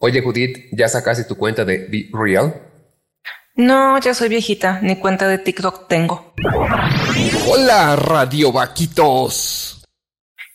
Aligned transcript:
Oye, 0.00 0.22
Judith, 0.22 0.68
¿ya 0.72 0.88
sacaste 0.88 1.24
tu 1.24 1.36
cuenta 1.36 1.64
de 1.64 1.86
Be 1.88 2.08
Real? 2.12 2.54
No, 3.56 3.98
ya 3.98 4.14
soy 4.14 4.28
viejita, 4.28 4.78
ni 4.80 4.96
cuenta 4.96 5.26
de 5.26 5.38
TikTok 5.38 5.88
tengo. 5.88 6.32
Hola, 7.48 7.96
Radio 7.96 8.52
Vaquitos. 8.52 9.84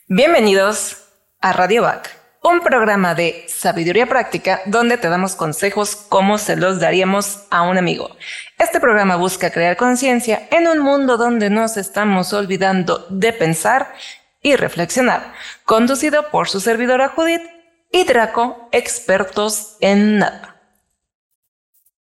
Bienvenidos 0.07 1.03
a 1.41 1.51
Radio 1.51 1.81
Vac, 1.81 2.09
un 2.41 2.61
programa 2.61 3.15
de 3.15 3.43
sabiduría 3.49 4.07
práctica 4.07 4.61
donde 4.65 4.97
te 4.97 5.09
damos 5.09 5.35
consejos 5.35 5.97
como 5.97 6.37
se 6.37 6.55
los 6.55 6.79
daríamos 6.79 7.43
a 7.49 7.63
un 7.63 7.77
amigo. 7.77 8.15
Este 8.57 8.79
programa 8.79 9.17
busca 9.17 9.51
crear 9.51 9.75
conciencia 9.75 10.47
en 10.51 10.67
un 10.67 10.79
mundo 10.79 11.17
donde 11.17 11.49
nos 11.49 11.75
estamos 11.75 12.31
olvidando 12.31 13.05
de 13.09 13.33
pensar 13.33 13.93
y 14.43 14.55
reflexionar, 14.55 15.33
conducido 15.65 16.29
por 16.29 16.49
su 16.49 16.59
servidora 16.59 17.09
Judith 17.09 17.41
y 17.91 18.03
Draco, 18.03 18.69
expertos 18.71 19.77
en 19.79 20.19
nada. 20.19 20.61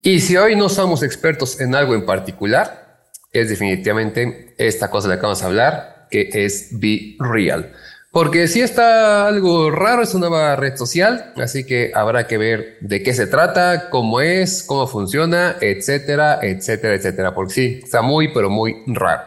Y 0.02 0.20
si 0.20 0.38
hoy 0.38 0.56
no 0.56 0.70
somos 0.70 1.02
expertos 1.02 1.60
en 1.60 1.74
algo 1.74 1.96
en 1.96 2.06
particular, 2.06 3.02
es 3.32 3.50
definitivamente 3.50 4.54
esta 4.58 4.92
cosa 4.92 5.08
de 5.08 5.16
la 5.16 5.20
que 5.20 5.26
vamos 5.26 5.42
a 5.42 5.48
hablar, 5.48 6.08
que 6.12 6.30
es 6.32 6.70
Be 6.72 7.16
Real. 7.20 7.74
Porque 8.12 8.48
si 8.48 8.62
está 8.62 9.28
algo 9.28 9.72
raro, 9.72 10.04
es 10.04 10.14
una 10.14 10.30
nueva 10.30 10.56
red 10.56 10.78
social, 10.78 11.34
así 11.36 11.66
que 11.66 11.92
habrá 11.94 12.28
que 12.28 12.38
ver 12.38 12.78
de 12.80 13.04
qué 13.04 13.14
se 13.14 13.28
trata, 13.28 13.90
cómo 13.90 14.22
es, 14.22 14.64
cómo 14.64 14.88
funciona, 14.88 15.58
etcétera, 15.60 16.40
etcétera, 16.42 16.96
etcétera. 16.96 17.34
Porque 17.34 17.54
sí, 17.54 17.80
está 17.84 18.02
muy, 18.02 18.34
pero 18.34 18.50
muy 18.50 18.84
raro. 18.88 19.24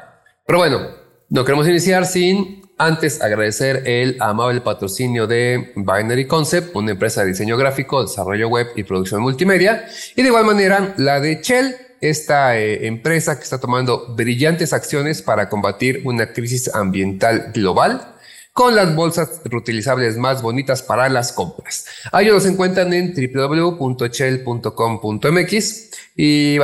Pero 0.46 0.58
bueno, 0.60 0.88
no 1.28 1.44
queremos 1.44 1.68
iniciar 1.68 2.06
sin 2.06 2.62
antes, 2.78 3.20
agradecer 3.20 3.82
el 3.87 4.16
amable 4.20 4.60
patrocinio 4.60 5.27
de 5.27 5.73
Binary 5.74 6.27
Concept, 6.27 6.77
una 6.77 6.92
empresa 6.92 7.23
de 7.23 7.28
diseño 7.28 7.56
gráfico, 7.56 8.02
desarrollo 8.02 8.48
web 8.48 8.69
y 8.77 8.84
producción 8.84 9.20
multimedia. 9.20 9.86
Y 10.14 10.22
de 10.22 10.28
igual 10.28 10.44
manera, 10.44 10.94
la 10.97 11.20
de 11.20 11.41
Shell, 11.42 11.75
esta 12.00 12.56
eh, 12.56 12.86
empresa 12.86 13.36
que 13.36 13.42
está 13.42 13.58
tomando 13.58 14.14
brillantes 14.14 14.72
acciones 14.72 15.22
para 15.22 15.48
combatir 15.48 16.02
una 16.05 16.33
crisis 16.33 16.72
ambiental 16.72 17.50
global 17.52 18.14
con 18.52 18.75
las 18.75 18.95
bolsas 18.95 19.41
reutilizables 19.45 20.17
más 20.17 20.41
bonitas 20.42 20.83
para 20.83 21.08
las 21.08 21.33
compras. 21.33 21.86
Ellos 22.12 22.34
los 22.34 22.47
encuentran 22.47 22.92
en 22.92 23.14
www.shell.com.mx 23.14 25.91
y 26.17 26.58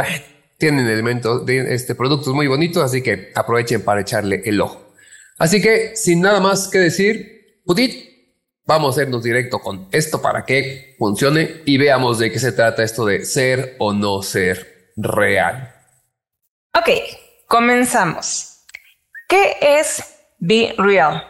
tienen 0.58 0.88
elementos 0.88 1.46
de 1.46 1.72
este 1.74 1.94
productos 1.94 2.34
muy 2.34 2.48
bonitos, 2.48 2.82
así 2.82 3.00
que 3.02 3.30
aprovechen 3.34 3.82
para 3.82 4.00
echarle 4.00 4.42
el 4.44 4.60
ojo. 4.60 4.83
Así 5.38 5.60
que, 5.60 5.96
sin 5.96 6.20
nada 6.20 6.40
más 6.40 6.68
que 6.68 6.78
decir, 6.78 7.60
Judith, 7.64 8.14
vamos 8.64 8.96
a 8.96 9.02
irnos 9.02 9.22
directo 9.22 9.58
con 9.58 9.88
esto 9.90 10.22
para 10.22 10.44
que 10.44 10.94
funcione 10.98 11.62
y 11.64 11.76
veamos 11.76 12.18
de 12.18 12.30
qué 12.30 12.38
se 12.38 12.52
trata 12.52 12.82
esto 12.82 13.04
de 13.04 13.24
ser 13.24 13.76
o 13.78 13.92
no 13.92 14.22
ser 14.22 14.92
real. 14.96 15.74
Ok, 16.74 16.88
comenzamos. 17.46 18.64
¿Qué 19.28 19.56
es 19.60 20.02
Be 20.38 20.74
Real? 20.78 21.26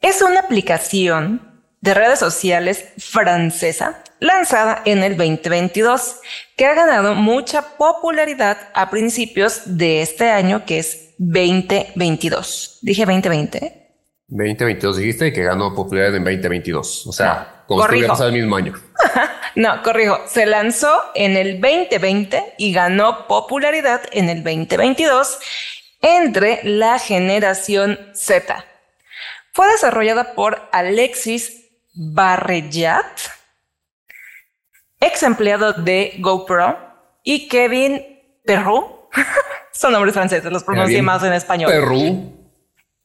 Es 0.00 0.22
una 0.22 0.40
aplicación 0.40 1.64
de 1.80 1.94
redes 1.94 2.18
sociales 2.18 2.84
francesa 2.98 4.02
lanzada 4.20 4.82
en 4.84 5.02
el 5.02 5.16
2022 5.16 6.20
que 6.56 6.66
ha 6.66 6.74
ganado 6.74 7.14
mucha 7.14 7.76
popularidad 7.76 8.56
a 8.72 8.88
principios 8.88 9.62
de 9.66 10.00
este 10.00 10.30
año 10.30 10.64
que 10.64 10.78
es 10.78 11.11
2022. 11.22 12.78
¿Dije 12.82 13.04
2020? 13.06 13.82
2022 14.26 14.96
dijiste 14.96 15.32
que 15.32 15.44
ganó 15.44 15.74
popularidad 15.74 16.16
en 16.16 16.24
2022. 16.24 17.06
O 17.06 17.12
sea, 17.12 17.64
como 17.66 17.86
si 17.86 18.24
el 18.24 18.32
mismo 18.32 18.56
año. 18.56 18.74
no, 19.56 19.82
corrijo. 19.82 20.18
Se 20.26 20.46
lanzó 20.46 20.90
en 21.14 21.36
el 21.36 21.60
2020 21.60 22.54
y 22.58 22.72
ganó 22.72 23.26
popularidad 23.28 24.02
en 24.12 24.30
el 24.30 24.42
2022 24.42 25.38
entre 26.00 26.60
la 26.64 26.98
generación 26.98 27.98
Z. 28.14 28.64
Fue 29.52 29.70
desarrollada 29.70 30.34
por 30.34 30.68
Alexis 30.72 31.68
Barrellat, 31.94 33.20
ex 34.98 35.22
empleado 35.22 35.74
de 35.74 36.16
GoPro, 36.18 36.78
y 37.22 37.48
Kevin 37.48 38.02
Perrault, 38.44 39.01
son 39.72 39.92
nombres 39.92 40.14
franceses, 40.14 40.50
los 40.50 40.64
pronuncié 40.64 41.02
más 41.02 41.22
en 41.22 41.32
español. 41.32 41.70
Perú. 41.70 42.38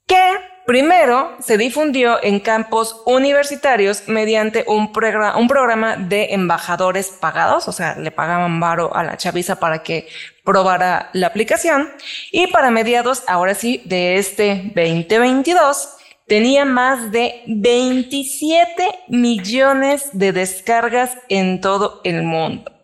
Que 0.06 0.38
primero 0.68 1.36
se 1.40 1.58
difundió 1.58 2.22
en 2.22 2.40
campos 2.42 3.02
universitarios 3.06 4.04
mediante 4.08 4.66
un, 4.68 4.92
un 5.36 5.48
programa 5.48 5.96
de 5.96 6.34
embajadores 6.34 7.08
pagados, 7.08 7.68
o 7.68 7.72
sea, 7.72 7.96
le 7.96 8.12
pagaban 8.12 8.60
varo 8.60 8.96
a 8.96 9.04
la 9.04 9.18
chaviza 9.18 9.60
para 9.60 9.82
que 9.82 10.08
probara 10.44 11.10
la 11.14 11.28
aplicación. 11.28 11.90
Y 12.32 12.48
para 12.48 12.70
mediados, 12.70 13.24
ahora 13.28 13.56
sí, 13.56 13.82
de 13.86 14.18
este 14.18 14.72
2022, 14.76 15.98
tenía 16.28 16.66
más 16.66 17.12
de 17.12 17.44
27 17.48 19.06
millones 19.08 20.10
de 20.12 20.34
descargas 20.34 21.18
en 21.30 21.62
todo 21.62 22.02
el 22.04 22.24
mundo. 22.24 22.77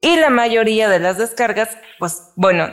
Y 0.00 0.16
la 0.16 0.30
mayoría 0.30 0.88
de 0.88 1.00
las 1.00 1.18
descargas, 1.18 1.76
pues 1.98 2.30
bueno, 2.36 2.72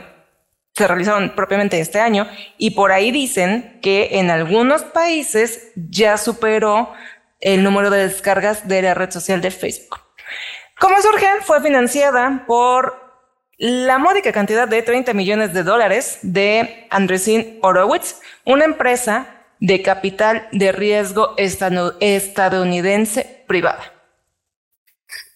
se 0.74 0.88
realizaron 0.88 1.36
propiamente 1.36 1.80
este 1.80 2.00
año 2.00 2.28
y 2.58 2.72
por 2.72 2.92
ahí 2.92 3.12
dicen 3.12 3.80
que 3.82 4.20
en 4.20 4.30
algunos 4.30 4.84
países 4.84 5.72
ya 5.76 6.18
superó 6.18 6.94
el 7.40 7.64
número 7.64 7.90
de 7.90 8.08
descargas 8.08 8.68
de 8.68 8.82
la 8.82 8.94
red 8.94 9.12
social 9.12 9.42
de 9.42 9.52
Facebook. 9.52 10.02
Como 10.80 11.02
surge, 11.02 11.28
fue 11.42 11.62
financiada 11.62 12.44
por 12.46 13.06
la 13.58 13.98
módica 13.98 14.34
cantidad 14.34 14.68
de 14.68 14.82
30 14.82 15.14
millones 15.14 15.54
de 15.54 15.64
dólares 15.64 16.20
de 16.22 16.88
Andresin 16.90 17.60
Horowitz, 17.62 18.20
una 18.44 18.66
empresa 18.66 19.44
de 19.62 19.82
capital 19.82 20.50
de 20.52 20.74
riesgo 20.74 21.34
estadounidense 21.38 23.46
privada. 23.48 23.94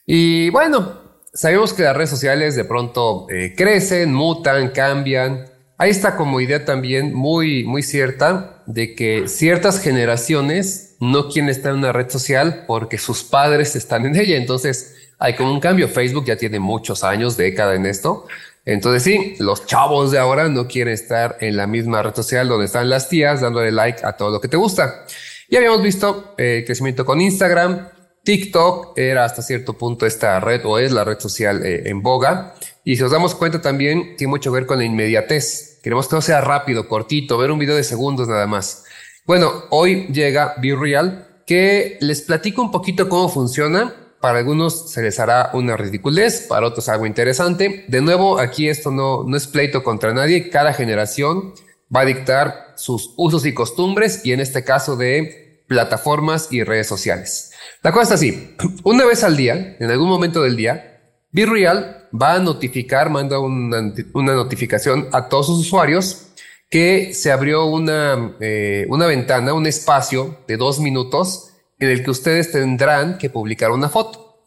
Y 0.05 0.49
bueno, 0.49 1.09
sabemos 1.39 1.73
que 1.73 1.83
las 1.83 1.95
redes 1.95 2.09
sociales 2.09 2.57
de 2.57 2.66
pronto 2.66 3.25
eh, 3.29 3.53
crecen, 3.55 4.13
mutan, 4.13 4.72
cambian. 4.72 5.45
Hay 5.77 5.89
esta 5.89 6.17
como 6.17 6.41
idea 6.41 6.66
también 6.66 7.13
muy, 7.13 7.63
muy 7.63 7.81
cierta 7.81 8.61
de 8.66 8.94
que 8.94 9.29
ciertas 9.29 9.79
generaciones 9.79 10.97
no 10.99 11.29
quieren 11.29 11.49
estar 11.49 11.72
en 11.72 11.78
una 11.78 11.94
red 11.94 12.09
social 12.09 12.66
porque 12.67 12.97
sus 12.97 13.23
padres 13.23 13.78
están 13.78 14.05
en 14.05 14.17
ella. 14.17 14.35
Entonces 14.35 14.95
hay 15.17 15.38
como 15.38 15.53
un 15.53 15.61
cambio. 15.61 15.88
Facebook 15.88 16.25
ya 16.25 16.35
tiene 16.35 16.59
muchos 16.59 17.05
años, 17.05 17.38
década 17.38 17.75
en 17.75 17.85
esto. 17.85 18.28
Entonces 18.66 19.03
sí, 19.03 19.35
los 19.39 19.66
chavos 19.66 20.11
de 20.11 20.19
ahora 20.19 20.49
no 20.49 20.67
quieren 20.67 20.94
estar 20.94 21.38
en 21.39 21.55
la 21.55 21.67
misma 21.67 22.03
red 22.03 22.13
social 22.16 22.49
donde 22.49 22.66
están 22.66 22.89
las 22.89 23.07
tías 23.07 23.39
dándole 23.39 23.72
like 23.72 24.05
a 24.05 24.11
todo 24.11 24.29
lo 24.31 24.41
que 24.41 24.49
te 24.49 24.57
gusta. 24.57 25.05
Ya 25.49 25.59
habíamos 25.59 25.81
visto 25.81 26.35
el 26.38 26.63
eh, 26.63 26.66
crecimiento 26.66 27.05
con 27.05 27.22
Instagram, 27.22 27.88
TikTok 28.24 28.97
era 28.97 29.25
hasta 29.25 29.41
cierto 29.41 29.74
punto 29.74 30.06
esta 30.06 30.40
red 30.40 30.62
o 30.66 30.78
es 30.78 30.91
la 30.91 31.03
red 31.03 31.19
social 31.19 31.66
eh, 31.66 31.90
en 31.90 32.02
boga. 32.02 32.56
Y 32.84 32.96
si 32.96 33.03
os 33.03 33.12
damos 33.12 33.35
cuenta 33.35 33.62
también 33.62 34.16
tiene 34.18 34.30
mucho 34.30 34.52
que 34.52 34.59
ver 34.59 34.66
con 34.66 34.80
la 34.80 34.85
inmediatez. 34.85 35.80
Queremos 35.81 36.07
que 36.07 36.12
todo 36.12 36.22
sea 36.22 36.41
rápido, 36.41 36.88
cortito, 36.88 37.38
ver 37.38 37.52
un 37.52 37.59
video 37.59 37.75
de 37.75 37.84
segundos 37.84 38.28
nada 38.28 38.47
más. 38.47 38.84
Bueno, 39.25 39.66
hoy 39.69 40.08
llega 40.08 40.56
Be 40.62 40.75
Real, 40.75 41.44
que 41.46 41.97
les 42.02 42.22
platico 42.22 42.62
un 42.62 42.72
poquito 42.72 43.08
cómo 43.09 43.29
funciona. 43.29 43.96
Para 44.19 44.40
algunos 44.40 44.91
se 44.91 45.02
les 45.02 45.19
hará 45.19 45.52
una 45.53 45.78
ridiculez, 45.78 46.46
para 46.50 46.68
otros 46.68 46.90
algo 46.90 47.06
interesante. 47.06 47.85
De 47.88 48.02
nuevo, 48.02 48.40
aquí 48.40 48.68
esto 48.68 48.91
no, 48.91 49.24
no 49.24 49.38
es 49.38 49.47
pleito 49.47 49.84
contra 49.84 50.13
nadie. 50.13 50.50
Cada 50.50 50.74
generación 50.74 51.53
va 51.96 52.02
a 52.02 52.06
dictar 52.06 52.74
sus 52.75 53.13
usos 53.18 53.46
y 53.46 53.53
costumbres 53.53 54.25
y 54.25 54.34
en 54.34 54.40
este 54.40 54.63
caso 54.63 54.96
de 54.96 55.63
plataformas 55.68 56.52
y 56.52 56.63
redes 56.63 56.88
sociales. 56.88 57.48
La 57.82 57.91
cosa 57.91 58.16
es 58.16 58.22
así. 58.22 58.56
Una 58.84 59.06
vez 59.06 59.23
al 59.23 59.38
día, 59.38 59.78
en 59.79 59.90
algún 59.90 60.09
momento 60.09 60.41
del 60.44 60.56
día, 60.56 61.02
BeReal 61.32 62.08
va 62.20 62.35
a 62.35 62.40
notificar, 62.40 63.09
manda 63.09 63.40
una, 63.40 63.82
notificación 64.14 65.08
a 65.11 65.29
todos 65.29 65.47
sus 65.47 65.59
usuarios 65.59 66.28
que 66.70 67.14
se 67.14 67.32
abrió 67.32 67.66
una, 67.66 68.35
eh, 68.40 68.85
una 68.90 69.08
ventana, 69.08 69.53
un 69.53 69.67
espacio 69.67 70.40
de 70.47 70.58
dos 70.58 70.79
minutos 70.79 71.52
en 71.79 71.90
el 71.90 72.03
que 72.03 72.11
ustedes 72.11 72.52
tendrán 72.52 73.17
que 73.17 73.29
publicar 73.29 73.72
una 73.72 73.90
foto. 73.90 74.44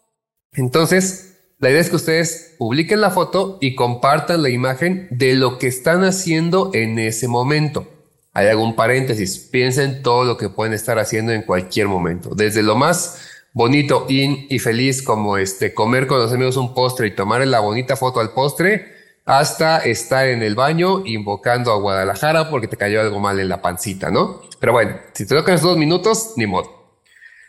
Entonces, 0.52 1.32
la 1.58 1.70
idea 1.70 1.80
es 1.80 1.90
que 1.90 1.96
ustedes 1.96 2.54
publiquen 2.58 3.00
la 3.00 3.10
foto 3.10 3.58
y 3.60 3.74
compartan 3.74 4.42
la 4.42 4.50
imagen 4.50 5.06
de 5.10 5.34
lo 5.34 5.58
que 5.58 5.68
están 5.68 6.04
haciendo 6.04 6.70
en 6.74 6.98
ese 6.98 7.28
momento. 7.28 7.86
Hay 8.34 8.46
algún 8.46 8.74
paréntesis, 8.74 9.38
piensen 9.38 10.02
todo 10.02 10.24
lo 10.24 10.36
que 10.38 10.48
pueden 10.48 10.72
estar 10.72 10.98
haciendo 10.98 11.32
en 11.32 11.42
cualquier 11.42 11.88
momento, 11.88 12.34
desde 12.34 12.62
lo 12.62 12.76
más 12.76 13.28
bonito, 13.52 14.06
in 14.08 14.46
y 14.48 14.58
feliz 14.58 15.02
como 15.02 15.36
este 15.36 15.74
comer 15.74 16.06
con 16.06 16.18
los 16.18 16.32
amigos 16.32 16.56
un 16.56 16.72
postre 16.72 17.08
y 17.08 17.14
tomar 17.14 17.46
la 17.46 17.60
bonita 17.60 17.96
foto 17.96 18.20
al 18.20 18.30
postre, 18.30 18.90
hasta 19.24 19.78
estar 19.78 20.26
en 20.26 20.42
el 20.42 20.54
baño 20.54 21.02
invocando 21.04 21.72
a 21.72 21.76
Guadalajara 21.76 22.48
porque 22.50 22.68
te 22.68 22.76
cayó 22.76 23.00
algo 23.00 23.20
mal 23.20 23.38
en 23.38 23.48
la 23.48 23.62
pancita, 23.62 24.10
¿no? 24.10 24.40
Pero 24.58 24.72
bueno, 24.72 24.96
si 25.12 25.26
te 25.26 25.34
tocan 25.34 25.54
esos 25.54 25.68
dos 25.68 25.78
minutos, 25.78 26.32
ni 26.36 26.46
modo. 26.46 26.82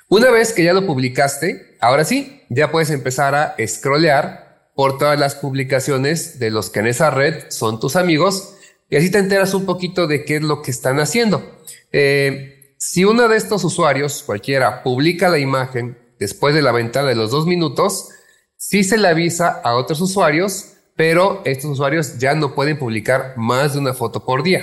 Una 0.09 0.29
vez 0.29 0.53
que 0.53 0.63
ya 0.63 0.73
lo 0.73 0.85
publicaste, 0.85 1.77
ahora 1.79 2.03
sí, 2.03 2.43
ya 2.49 2.71
puedes 2.71 2.91
empezar 2.91 3.33
a 3.33 3.55
scrollear 3.65 4.69
por 4.75 4.97
todas 4.97 5.19
las 5.19 5.35
publicaciones 5.35 6.39
de 6.39 6.51
los 6.51 6.69
que 6.69 6.81
en 6.81 6.87
esa 6.87 7.09
red 7.09 7.45
son 7.49 7.79
tus 7.79 7.95
amigos 7.95 8.52
y 8.93 8.95
así 8.95 9.09
te 9.09 9.17
enteras 9.17 9.55
un 9.55 9.65
poquito 9.65 10.05
de 10.05 10.23
qué 10.23 10.35
es 10.35 10.43
lo 10.43 10.61
que 10.61 10.69
están 10.69 10.99
haciendo. 10.99 11.41
Eh, 11.91 12.75
si 12.77 13.05
uno 13.05 13.27
de 13.27 13.37
estos 13.37 13.63
usuarios, 13.63 14.21
cualquiera, 14.21 14.83
publica 14.83 15.29
la 15.29 15.39
imagen 15.39 15.97
después 16.19 16.53
de 16.53 16.61
la 16.61 16.71
ventana 16.71 17.09
de 17.09 17.15
los 17.15 17.31
dos 17.31 17.47
minutos, 17.47 18.09
sí 18.55 18.83
se 18.83 18.99
le 18.99 19.07
avisa 19.07 19.49
a 19.63 19.77
otros 19.77 19.99
usuarios, 19.99 20.73
pero 20.95 21.41
estos 21.43 21.71
usuarios 21.71 22.19
ya 22.19 22.35
no 22.35 22.53
pueden 22.53 22.77
publicar 22.77 23.33
más 23.35 23.73
de 23.73 23.79
una 23.79 23.95
foto 23.95 24.23
por 24.25 24.43
día. 24.43 24.61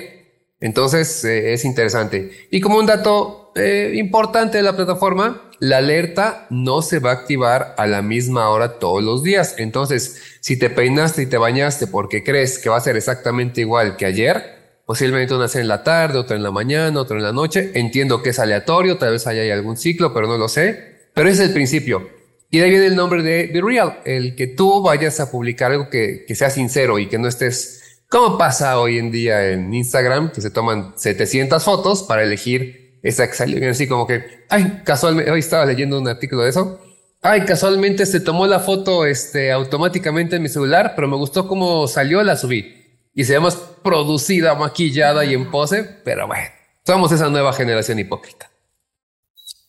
Entonces 0.60 1.24
eh, 1.24 1.52
es 1.54 1.64
interesante. 1.64 2.46
Y 2.50 2.60
como 2.60 2.78
un 2.78 2.86
dato 2.86 3.52
eh, 3.56 3.92
importante 3.96 4.58
de 4.58 4.62
la 4.62 4.76
plataforma, 4.76 5.50
la 5.58 5.78
alerta 5.78 6.46
no 6.50 6.82
se 6.82 6.98
va 6.98 7.10
a 7.10 7.14
activar 7.14 7.74
a 7.76 7.86
la 7.86 8.02
misma 8.02 8.48
hora 8.48 8.78
todos 8.78 9.02
los 9.02 9.22
días. 9.22 9.54
Entonces, 9.58 10.20
si 10.40 10.58
te 10.58 10.70
peinaste 10.70 11.22
y 11.22 11.26
te 11.26 11.38
bañaste 11.38 11.86
porque 11.86 12.22
crees 12.22 12.58
que 12.58 12.68
va 12.68 12.76
a 12.76 12.80
ser 12.80 12.96
exactamente 12.96 13.60
igual 13.60 13.96
que 13.96 14.06
ayer, 14.06 14.60
posiblemente 14.86 15.34
una 15.34 15.48
sea 15.48 15.60
en 15.60 15.68
la 15.68 15.82
tarde, 15.82 16.18
otra 16.18 16.36
en 16.36 16.42
la 16.42 16.50
mañana, 16.50 17.00
otra 17.00 17.16
en 17.16 17.22
la 17.22 17.32
noche. 17.32 17.72
Entiendo 17.74 18.22
que 18.22 18.30
es 18.30 18.38
aleatorio, 18.38 18.98
tal 18.98 19.12
vez 19.12 19.26
haya 19.26 19.52
algún 19.52 19.76
ciclo, 19.76 20.12
pero 20.14 20.26
no 20.26 20.38
lo 20.38 20.48
sé. 20.48 21.00
Pero 21.14 21.28
es 21.28 21.40
el 21.40 21.52
principio. 21.52 22.08
Y 22.50 22.58
de 22.58 22.64
ahí 22.64 22.70
viene 22.70 22.86
el 22.86 22.96
nombre 22.96 23.22
de 23.22 23.50
Be 23.52 23.60
Real, 23.60 24.00
el 24.04 24.34
que 24.34 24.48
tú 24.48 24.82
vayas 24.82 25.20
a 25.20 25.30
publicar 25.30 25.70
algo 25.70 25.88
que, 25.88 26.24
que 26.26 26.34
sea 26.34 26.50
sincero 26.50 26.98
y 26.98 27.08
que 27.08 27.18
no 27.18 27.28
estés 27.28 27.79
como 28.10 28.36
pasa 28.36 28.78
hoy 28.80 28.98
en 28.98 29.12
día 29.12 29.50
en 29.50 29.72
Instagram, 29.72 30.32
que 30.32 30.40
se 30.40 30.50
toman 30.50 30.94
700 30.96 31.62
fotos 31.62 32.02
para 32.02 32.24
elegir 32.24 32.98
esa 33.04 33.28
que 33.28 33.34
salió 33.34 33.70
así 33.70 33.86
como 33.86 34.06
que, 34.06 34.44
ay, 34.50 34.82
casualmente, 34.84 35.30
hoy 35.30 35.38
estaba 35.38 35.64
leyendo 35.64 35.98
un 35.98 36.08
artículo 36.08 36.42
de 36.42 36.50
eso. 36.50 36.80
Ay, 37.22 37.44
casualmente 37.44 38.04
se 38.06 38.18
tomó 38.18 38.48
la 38.48 38.58
foto 38.58 39.06
este, 39.06 39.52
automáticamente 39.52 40.36
en 40.36 40.42
mi 40.42 40.48
celular, 40.48 40.94
pero 40.96 41.06
me 41.06 41.16
gustó 41.16 41.46
cómo 41.46 41.86
salió, 41.86 42.22
la 42.24 42.36
subí. 42.36 43.08
Y 43.14 43.24
se 43.24 43.38
más 43.38 43.54
producida, 43.54 44.56
maquillada 44.56 45.24
y 45.24 45.34
en 45.34 45.48
pose, 45.48 45.84
pero 46.04 46.26
bueno, 46.26 46.48
somos 46.84 47.12
esa 47.12 47.28
nueva 47.28 47.52
generación 47.52 48.00
hipócrita. 48.00 48.50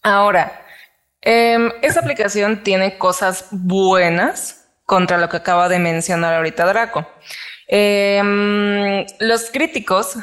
Ahora, 0.01 0.65
eh, 1.21 1.69
esta 1.83 1.99
aplicación 1.99 2.63
tiene 2.63 2.97
cosas 2.97 3.45
buenas 3.51 4.65
contra 4.85 5.19
lo 5.19 5.29
que 5.29 5.37
acaba 5.37 5.69
de 5.69 5.77
mencionar 5.77 6.33
ahorita 6.33 6.65
Draco. 6.65 7.07
Em, 7.73 9.05
los 9.19 9.49
críticos 9.49 10.17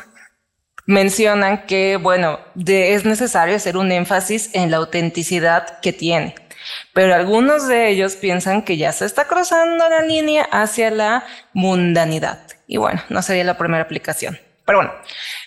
mencionan 0.84 1.64
que, 1.66 1.96
bueno, 1.96 2.38
es 2.66 3.06
necesario 3.06 3.56
hacer 3.56 3.78
un 3.78 3.90
énfasis 3.90 4.50
en 4.52 4.70
la 4.70 4.76
autenticidad 4.76 5.80
que 5.80 5.94
tiene, 5.94 6.34
pero 6.92 7.14
algunos 7.14 7.66
de 7.66 7.88
ellos 7.88 8.16
piensan 8.16 8.60
que 8.60 8.76
ya 8.76 8.92
se 8.92 9.06
está 9.06 9.26
cruzando 9.26 9.88
la 9.88 10.02
línea 10.02 10.46
hacia 10.52 10.90
la 10.90 11.24
mundanidad. 11.54 12.38
Y 12.66 12.76
bueno, 12.76 13.02
no 13.08 13.22
sería 13.22 13.44
la 13.44 13.56
primera 13.56 13.82
aplicación. 13.82 14.38
Pero 14.66 14.80
bueno, 14.80 14.92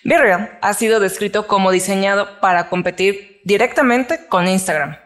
Virreal 0.03 0.57
ha 0.59 0.73
sido 0.73 0.99
descrito 0.99 1.45
como 1.45 1.69
diseñado 1.69 2.39
para 2.39 2.67
competir 2.67 3.41
directamente 3.43 4.25
con 4.25 4.47
Instagram. 4.47 4.97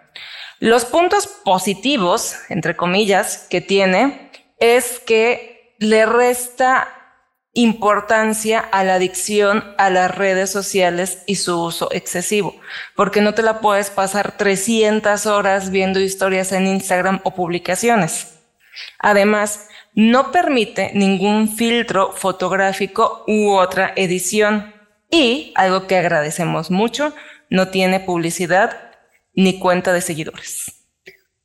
Los 0.59 0.85
puntos 0.85 1.27
positivos, 1.27 2.37
entre 2.47 2.77
comillas, 2.77 3.47
que 3.49 3.59
tiene 3.59 4.31
es 4.59 4.99
que 4.99 5.54
le 5.79 6.05
resta 6.05 6.87
importancia 7.53 8.59
a 8.59 8.83
la 8.83 8.95
adicción 8.95 9.63
a 9.77 9.89
las 9.89 10.15
redes 10.15 10.51
sociales 10.51 11.23
y 11.25 11.35
su 11.35 11.63
uso 11.63 11.87
excesivo, 11.91 12.55
porque 12.95 13.21
no 13.21 13.33
te 13.33 13.43
la 13.43 13.61
puedes 13.61 13.89
pasar 13.89 14.37
300 14.37 15.25
horas 15.25 15.71
viendo 15.71 15.99
historias 15.99 16.51
en 16.51 16.67
Instagram 16.67 17.21
o 17.23 17.31
publicaciones. 17.31 18.39
Además, 18.99 19.69
no 19.93 20.33
permite 20.33 20.91
ningún 20.93 21.55
filtro 21.55 22.11
fotográfico 22.11 23.23
u 23.25 23.53
otra 23.53 23.93
edición 23.95 24.73
y, 25.09 25.53
algo 25.55 25.87
que 25.87 25.95
agradecemos 25.95 26.71
mucho, 26.71 27.13
no 27.49 27.69
tiene 27.69 28.01
publicidad 28.01 28.91
ni 29.33 29.59
cuenta 29.59 29.93
de 29.93 30.01
seguidores. 30.01 30.85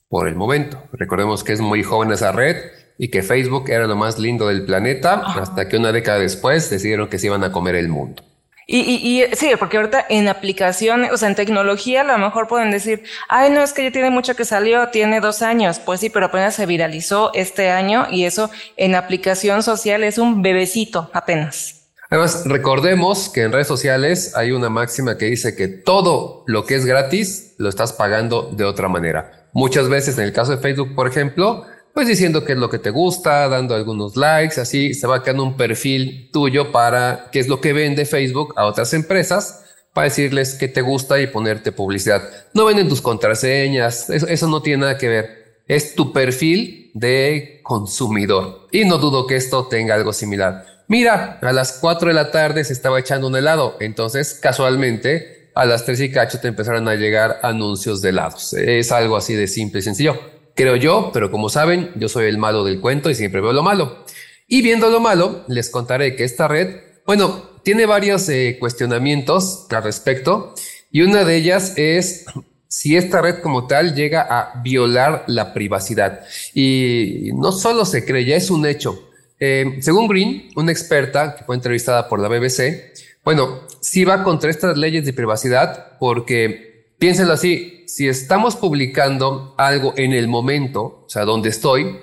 Por 0.08 0.26
el 0.26 0.34
momento, 0.34 0.82
recordemos 0.92 1.44
que 1.44 1.52
es 1.52 1.60
muy 1.60 1.84
joven 1.84 2.10
esa 2.10 2.32
red, 2.32 2.56
y 3.02 3.08
que 3.08 3.22
Facebook 3.22 3.70
era 3.70 3.86
lo 3.86 3.96
más 3.96 4.18
lindo 4.18 4.48
del 4.48 4.66
planeta 4.66 5.22
hasta 5.40 5.66
que 5.70 5.78
una 5.78 5.90
década 5.90 6.18
después 6.18 6.68
decidieron 6.68 7.08
que 7.08 7.18
se 7.18 7.28
iban 7.28 7.42
a 7.42 7.50
comer 7.50 7.74
el 7.76 7.88
mundo. 7.88 8.22
Y, 8.66 8.80
y, 8.80 9.22
y, 9.22 9.34
sí, 9.34 9.52
porque 9.58 9.78
ahorita 9.78 10.04
en 10.10 10.28
aplicaciones, 10.28 11.10
o 11.10 11.16
sea, 11.16 11.28
en 11.30 11.34
tecnología, 11.34 12.02
a 12.02 12.04
lo 12.04 12.18
mejor 12.18 12.46
pueden 12.46 12.70
decir, 12.70 13.02
ay, 13.30 13.48
no, 13.48 13.62
es 13.62 13.72
que 13.72 13.84
ya 13.84 13.90
tiene 13.90 14.10
mucho 14.10 14.36
que 14.36 14.44
salió, 14.44 14.88
tiene 14.88 15.20
dos 15.20 15.40
años. 15.40 15.78
Pues 15.78 16.00
sí, 16.00 16.10
pero 16.10 16.26
apenas 16.26 16.54
se 16.54 16.66
viralizó 16.66 17.30
este 17.32 17.70
año 17.70 18.06
y 18.10 18.26
eso 18.26 18.50
en 18.76 18.94
aplicación 18.94 19.62
social 19.62 20.04
es 20.04 20.18
un 20.18 20.42
bebecito 20.42 21.10
apenas. 21.14 21.86
Además, 22.10 22.42
recordemos 22.44 23.30
que 23.30 23.44
en 23.44 23.52
redes 23.52 23.66
sociales 23.66 24.36
hay 24.36 24.50
una 24.50 24.68
máxima 24.68 25.16
que 25.16 25.24
dice 25.24 25.56
que 25.56 25.68
todo 25.68 26.44
lo 26.46 26.66
que 26.66 26.74
es 26.74 26.84
gratis 26.84 27.54
lo 27.56 27.70
estás 27.70 27.94
pagando 27.94 28.50
de 28.52 28.64
otra 28.64 28.88
manera. 28.88 29.48
Muchas 29.54 29.88
veces, 29.88 30.18
en 30.18 30.24
el 30.24 30.34
caso 30.34 30.52
de 30.52 30.58
Facebook, 30.58 30.94
por 30.94 31.08
ejemplo, 31.08 31.64
pues 31.94 32.06
diciendo 32.06 32.44
qué 32.44 32.52
es 32.52 32.58
lo 32.58 32.70
que 32.70 32.78
te 32.78 32.90
gusta, 32.90 33.48
dando 33.48 33.74
algunos 33.74 34.16
likes, 34.16 34.60
así 34.60 34.94
se 34.94 35.06
va 35.06 35.22
creando 35.22 35.42
un 35.42 35.56
perfil 35.56 36.30
tuyo 36.32 36.70
para 36.70 37.28
qué 37.32 37.40
es 37.40 37.48
lo 37.48 37.60
que 37.60 37.72
vende 37.72 38.06
Facebook 38.06 38.54
a 38.56 38.66
otras 38.66 38.94
empresas 38.94 39.64
para 39.92 40.04
decirles 40.04 40.54
que 40.54 40.68
te 40.68 40.82
gusta 40.82 41.20
y 41.20 41.26
ponerte 41.26 41.72
publicidad. 41.72 42.22
No 42.54 42.64
venden 42.64 42.88
tus 42.88 43.00
contraseñas, 43.00 44.08
eso, 44.08 44.28
eso 44.28 44.46
no 44.46 44.62
tiene 44.62 44.82
nada 44.82 44.98
que 44.98 45.08
ver. 45.08 45.62
Es 45.66 45.94
tu 45.94 46.12
perfil 46.12 46.92
de 46.94 47.60
consumidor. 47.64 48.68
Y 48.70 48.84
no 48.84 48.98
dudo 48.98 49.26
que 49.26 49.36
esto 49.36 49.66
tenga 49.66 49.94
algo 49.94 50.12
similar. 50.12 50.64
Mira, 50.86 51.38
a 51.42 51.52
las 51.52 51.78
4 51.80 52.08
de 52.08 52.14
la 52.14 52.30
tarde 52.30 52.64
se 52.64 52.72
estaba 52.72 52.98
echando 52.98 53.28
un 53.28 53.36
helado, 53.36 53.76
entonces 53.80 54.38
casualmente 54.40 55.50
a 55.54 55.64
las 55.64 55.84
3 55.84 56.00
y 56.00 56.12
cacho 56.12 56.40
te 56.40 56.48
empezaron 56.48 56.88
a 56.88 56.94
llegar 56.94 57.40
anuncios 57.42 58.00
de 58.00 58.10
helados. 58.10 58.54
Es 58.54 58.90
algo 58.92 59.16
así 59.16 59.34
de 59.34 59.48
simple 59.48 59.80
y 59.80 59.82
sencillo 59.82 60.39
creo 60.54 60.76
yo, 60.76 61.10
pero 61.12 61.30
como 61.30 61.48
saben, 61.48 61.92
yo 61.96 62.08
soy 62.08 62.26
el 62.26 62.38
malo 62.38 62.64
del 62.64 62.80
cuento 62.80 63.10
y 63.10 63.14
siempre 63.14 63.40
veo 63.40 63.52
lo 63.52 63.62
malo. 63.62 64.04
Y 64.46 64.62
viendo 64.62 64.90
lo 64.90 65.00
malo, 65.00 65.44
les 65.48 65.70
contaré 65.70 66.16
que 66.16 66.24
esta 66.24 66.48
red, 66.48 66.80
bueno, 67.06 67.50
tiene 67.62 67.86
varios 67.86 68.28
eh, 68.28 68.56
cuestionamientos 68.58 69.66
al 69.70 69.82
respecto 69.82 70.54
y 70.90 71.02
una 71.02 71.24
de 71.24 71.36
ellas 71.36 71.74
es 71.76 72.24
si 72.70 72.96
esta 72.96 73.20
red 73.20 73.40
como 73.42 73.66
tal 73.66 73.94
llega 73.94 74.22
a 74.22 74.60
violar 74.62 75.24
la 75.26 75.52
privacidad. 75.52 76.20
Y 76.54 77.30
no 77.34 77.52
solo 77.52 77.84
se 77.84 78.04
cree, 78.04 78.24
ya 78.24 78.36
es 78.36 78.50
un 78.50 78.64
hecho. 78.64 79.08
Eh, 79.40 79.78
según 79.80 80.06
Green, 80.06 80.50
una 80.54 80.70
experta 80.70 81.34
que 81.36 81.44
fue 81.44 81.56
entrevistada 81.56 82.08
por 82.08 82.20
la 82.20 82.28
BBC, 82.28 82.92
bueno, 83.24 83.62
sí 83.80 84.04
va 84.04 84.22
contra 84.22 84.50
estas 84.50 84.76
leyes 84.76 85.04
de 85.04 85.12
privacidad 85.12 85.98
porque, 85.98 86.69
piénsenlo 87.00 87.32
así, 87.32 87.82
si 87.86 88.08
estamos 88.08 88.56
publicando 88.56 89.54
algo 89.56 89.94
en 89.96 90.12
el 90.12 90.28
momento, 90.28 91.02
o 91.06 91.08
sea, 91.08 91.24
donde 91.24 91.48
estoy, 91.48 91.96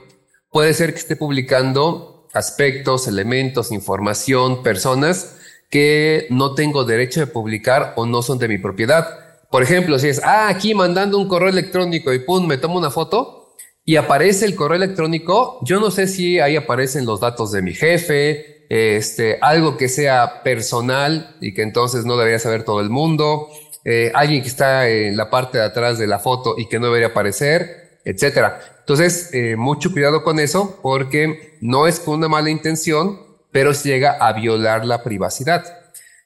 puede 0.51 0.73
ser 0.73 0.91
que 0.91 0.99
esté 0.99 1.15
publicando 1.15 2.27
aspectos, 2.33 3.07
elementos, 3.07 3.71
información, 3.71 4.63
personas 4.63 5.37
que 5.69 6.25
no 6.31 6.55
tengo 6.55 6.83
derecho 6.83 7.19
de 7.19 7.27
publicar 7.27 7.93
o 7.95 8.07
no 8.07 8.23
son 8.23 8.39
de 8.39 8.47
mi 8.47 8.57
propiedad. 8.57 9.07
Por 9.51 9.61
ejemplo, 9.61 9.99
si 9.99 10.07
es, 10.09 10.19
ah, 10.23 10.47
aquí 10.49 10.73
mandando 10.73 11.19
un 11.19 11.27
correo 11.27 11.49
electrónico 11.49 12.11
y 12.11 12.19
pum, 12.19 12.47
me 12.47 12.57
tomo 12.57 12.79
una 12.79 12.89
foto 12.89 13.53
y 13.85 13.97
aparece 13.97 14.45
el 14.45 14.55
correo 14.55 14.77
electrónico, 14.77 15.59
yo 15.61 15.79
no 15.79 15.91
sé 15.91 16.07
si 16.07 16.39
ahí 16.39 16.55
aparecen 16.55 17.05
los 17.05 17.19
datos 17.19 17.51
de 17.51 17.61
mi 17.61 17.75
jefe, 17.75 18.65
este, 18.69 19.37
algo 19.41 19.77
que 19.77 19.89
sea 19.89 20.41
personal 20.41 21.37
y 21.39 21.53
que 21.53 21.61
entonces 21.61 22.03
no 22.03 22.17
debería 22.17 22.39
saber 22.39 22.63
todo 22.63 22.81
el 22.81 22.89
mundo 22.89 23.47
eh, 23.89 24.11
alguien 24.13 24.41
que 24.41 24.49
está 24.49 24.89
en 24.89 25.15
la 25.15 25.29
parte 25.29 25.59
de 25.59 25.63
atrás 25.63 25.97
de 25.97 26.07
la 26.07 26.19
foto 26.19 26.55
y 26.57 26.67
que 26.67 26.77
no 26.77 26.87
debería 26.87 27.07
aparecer, 27.07 27.99
etcétera. 28.03 28.59
Entonces, 28.79 29.29
eh, 29.31 29.55
mucho 29.55 29.93
cuidado 29.93 30.23
con 30.23 30.41
eso 30.41 30.77
porque 30.81 31.57
no 31.61 31.87
es 31.87 32.01
con 32.01 32.15
una 32.15 32.27
mala 32.27 32.49
intención, 32.49 33.17
pero 33.49 33.73
se 33.73 33.87
llega 33.87 34.17
a 34.19 34.33
violar 34.33 34.85
la 34.85 35.03
privacidad. 35.03 35.63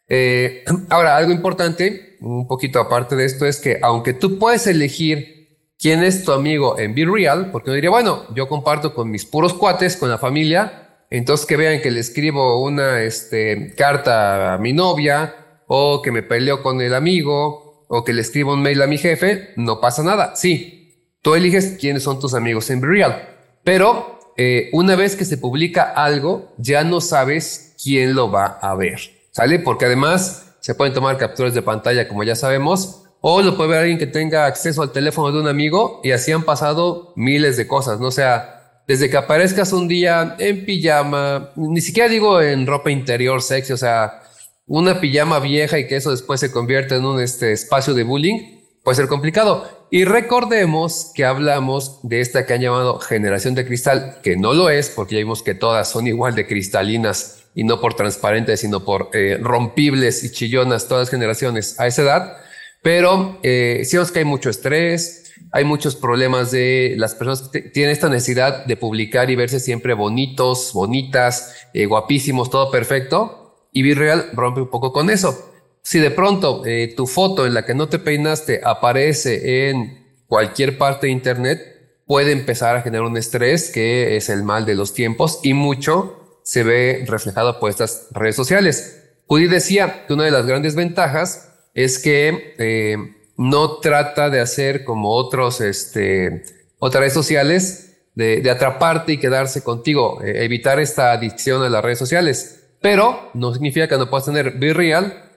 Eh, 0.10 0.66
ahora, 0.90 1.16
algo 1.16 1.32
importante, 1.32 2.18
un 2.22 2.48
poquito 2.48 2.80
aparte 2.80 3.16
de 3.16 3.26
esto, 3.26 3.46
es 3.46 3.60
que 3.60 3.78
aunque 3.84 4.14
tú 4.14 4.40
puedes 4.40 4.66
elegir 4.66 5.60
quién 5.78 6.04
es 6.04 6.24
tu 6.24 6.32
amigo 6.32 6.80
en 6.80 6.96
Be 6.96 7.06
Real, 7.06 7.52
porque 7.52 7.70
uno 7.70 7.76
diría, 7.76 7.92
bueno, 7.92 8.26
yo 8.34 8.48
comparto 8.48 8.96
con 8.96 9.12
mis 9.12 9.24
puros 9.24 9.54
cuates, 9.54 9.98
con 9.98 10.10
la 10.10 10.18
familia, 10.18 10.98
entonces 11.12 11.46
que 11.46 11.58
vean 11.58 11.80
que 11.80 11.92
le 11.92 12.00
escribo 12.00 12.60
una 12.64 13.04
este, 13.04 13.76
carta 13.78 14.56
a 14.56 14.58
mi 14.58 14.74
novia, 14.74 15.36
o 15.74 16.02
que 16.02 16.12
me 16.12 16.22
peleo 16.22 16.62
con 16.62 16.82
el 16.82 16.94
amigo, 16.94 17.86
o 17.88 18.04
que 18.04 18.12
le 18.12 18.20
escribo 18.20 18.52
un 18.52 18.62
mail 18.62 18.82
a 18.82 18.88
mi 18.88 18.98
jefe, 18.98 19.52
no 19.56 19.80
pasa 19.80 20.04
nada. 20.04 20.36
Sí, 20.36 21.08
tú 21.22 21.34
eliges 21.34 21.78
quiénes 21.80 22.04
son 22.04 22.20
tus 22.20 22.34
amigos 22.34 22.70
en 22.72 22.82
Real, 22.82 23.30
pero 23.64 24.20
eh, 24.36 24.70
una 24.74 24.98
vez 24.98 25.16
que 25.16 25.24
se 25.24 25.38
publica 25.38 25.84
algo, 25.84 26.54
ya 26.58 26.84
no 26.84 27.00
sabes 27.00 27.74
quién 27.82 28.16
lo 28.16 28.30
va 28.30 28.60
a 28.62 28.76
ver, 28.76 29.00
¿sale? 29.32 29.60
Porque 29.60 29.86
además 29.86 30.58
se 30.60 30.76
pueden 30.76 30.94
tomar 30.94 31.18
capturas 31.18 31.54
de 31.54 31.62
pantalla, 31.62 32.06
como 32.06 32.26
ya 32.26 32.36
sabemos, 32.36 33.04
o 33.22 33.42
lo 33.42 33.56
puede 33.56 33.70
ver 33.70 33.80
alguien 33.80 33.98
que 33.98 34.08
tenga 34.08 34.48
acceso 34.48 34.82
al 34.82 34.92
teléfono 34.92 35.32
de 35.32 35.40
un 35.40 35.48
amigo 35.48 36.02
y 36.04 36.12
así 36.12 36.34
han 36.34 36.44
pasado 36.44 37.14
miles 37.16 37.56
de 37.56 37.66
cosas, 37.66 37.98
¿no? 38.02 38.12
Sea, 38.12 38.82
desde 38.90 39.10
que 39.10 39.16
aparezcas 39.16 39.72
un 39.72 39.88
día 39.88 40.36
en 40.38 40.66
pijama, 40.66 41.52
ni 41.56 41.80
siquiera 41.80 42.10
digo 42.10 42.42
en 42.42 42.68
ropa 42.68 42.92
interior 42.92 43.42
sexy, 43.42 43.72
o 43.72 43.78
sea, 43.78 44.24
una 44.72 45.02
pijama 45.02 45.40
vieja 45.40 45.80
y 45.80 45.86
que 45.86 45.98
eso 45.98 46.12
después 46.12 46.40
se 46.40 46.50
convierte 46.50 46.96
en 46.96 47.04
un 47.04 47.20
este, 47.20 47.52
espacio 47.52 47.94
de 47.94 48.04
bullying, 48.04 48.62
puede 48.84 48.96
ser 48.96 49.08
complicado. 49.08 49.68
Y 49.92 50.06
recordemos 50.06 51.12
que 51.14 51.26
hablamos 51.26 52.00
de 52.04 52.22
esta 52.22 52.46
que 52.46 52.54
han 52.54 52.62
llamado 52.62 52.98
generación 53.00 53.54
de 53.54 53.66
cristal, 53.66 54.20
que 54.24 54.38
no 54.38 54.54
lo 54.54 54.70
es, 54.70 54.90
porque 54.90 55.16
ya 55.16 55.20
vimos 55.20 55.44
que 55.44 55.56
todas 55.56 55.90
son 55.90 56.08
igual 56.08 56.36
de 56.36 56.48
cristalinas 56.48 57.44
y 57.54 57.66
no 57.66 57.82
por 57.82 57.96
transparentes, 57.96 58.62
sino 58.62 58.86
por 58.86 59.10
eh, 59.12 59.38
rompibles 59.42 60.24
y 60.24 60.32
chillonas 60.32 60.88
todas 60.88 61.10
generaciones 61.10 61.78
a 61.78 61.88
esa 61.88 62.04
edad. 62.04 62.38
Pero 62.82 63.40
eh, 63.44 63.82
sí 63.84 63.98
vemos 63.98 64.14
que 64.14 64.20
hay 64.20 64.26
mucho 64.26 64.50
estrés, 64.50 65.34
hay 65.52 65.66
muchos 65.66 65.98
problemas 65.98 66.50
de 66.52 66.96
las 66.98 67.14
personas 67.14 67.50
que 67.50 67.60
tienen 67.60 67.92
esta 67.92 68.08
necesidad 68.08 68.66
de 68.66 68.78
publicar 68.78 69.30
y 69.30 69.36
verse 69.36 69.60
siempre 69.60 69.96
bonitos, 69.96 70.72
bonitas, 70.74 71.54
eh, 71.74 71.88
guapísimos, 71.88 72.50
todo 72.50 72.72
perfecto. 72.72 73.41
Y 73.72 73.82
Virreal 73.84 74.30
rompe 74.34 74.62
un 74.62 74.70
poco 74.70 74.92
con 74.92 75.10
eso 75.10 75.52
si 75.84 76.00
de 76.00 76.12
pronto 76.12 76.64
eh, 76.66 76.94
tu 76.96 77.08
foto 77.08 77.46
en 77.46 77.54
la 77.54 77.66
que 77.66 77.74
no 77.74 77.90
te 77.90 78.00
peinaste 78.00 78.62
aparece 78.64 79.70
en 79.70 80.22
cualquier 80.28 80.78
parte 80.78 81.08
de 81.08 81.14
Internet, 81.14 81.60
puede 82.06 82.32
empezar 82.32 82.76
a 82.76 82.82
generar 82.82 83.06
un 83.06 83.18
estrés 83.18 83.72
que 83.72 84.16
es 84.16 84.30
el 84.30 84.44
mal 84.44 84.66
de 84.66 84.76
los 84.76 84.94
tiempos 84.94 85.40
y 85.44 85.54
mucho 85.54 86.40
se 86.44 86.64
ve 86.64 87.04
reflejado 87.08 87.60
por 87.60 87.70
estas 87.70 88.08
redes 88.12 88.36
sociales. 88.36 89.00
Judy 89.28 89.48
decía 89.48 90.06
que 90.08 90.14
una 90.14 90.26
de 90.26 90.32
las 90.32 90.46
grandes 90.46 90.76
ventajas 90.76 91.50
es 91.74 92.00
que 92.00 92.54
eh, 92.58 92.98
no 93.38 93.78
trata 93.78 94.30
de 94.30 94.40
hacer 94.40 94.84
como 94.84 95.12
otros, 95.12 95.62
este, 95.62 96.44
otras 96.80 97.02
redes 97.02 97.14
sociales, 97.14 97.88
de, 98.14 98.48
atraparte 98.52 99.14
y 99.14 99.18
quedarse 99.18 99.64
contigo, 99.64 100.22
eh, 100.22 100.44
evitar 100.44 100.80
esta 100.80 101.14
adicción 101.14 101.64
a 101.64 101.70
las 101.70 101.84
redes 101.84 101.98
sociales. 101.98 102.61
Pero 102.82 103.30
no 103.36 103.54
significa 103.54 103.88
que 103.88 103.98
no 103.98 104.10
puedas 104.10 104.26
tener 104.26 104.58
Be 104.58 104.74